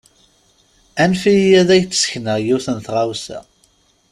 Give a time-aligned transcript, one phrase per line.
[1.03, 3.39] Anef-iyi ad ak-d-sekneɣ yiwet n tɣawsa.